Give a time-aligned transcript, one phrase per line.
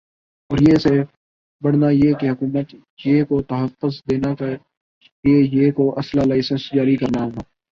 [0.49, 0.93] اور یِہ سے
[1.61, 2.67] بڑھنا یِہ کہ حکومت
[3.05, 4.49] یِہ کو تحفظ دینا کا
[5.23, 7.41] لئے یِہ کو اسلحہ لائسنس جاری کرنا ہونا